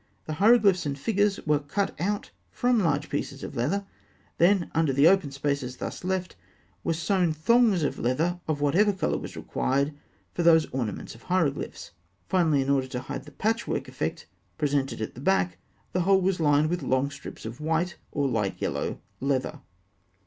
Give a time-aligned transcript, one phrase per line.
[0.25, 3.85] The hieroglyphs and figures were cut out from large pieces of leather;
[4.39, 6.35] then, under the open spaces thus left,
[6.83, 9.93] were sewn thongs of leather of whatever colour was required
[10.33, 11.91] for those ornaments or hieroglyphs.
[12.27, 14.25] Finally, in order to hide the patchwork effect
[14.57, 15.59] presented at the back,
[15.91, 19.61] the whole was lined with long strips of white, or light yellow, leather.